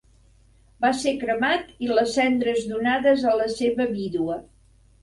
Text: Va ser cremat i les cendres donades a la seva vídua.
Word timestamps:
Va 0.85 0.89
ser 1.01 1.13
cremat 1.25 1.69
i 1.89 1.91
les 1.99 2.17
cendres 2.17 2.65
donades 2.73 3.31
a 3.35 3.39
la 3.45 3.49
seva 3.61 3.93
vídua. 3.97 4.43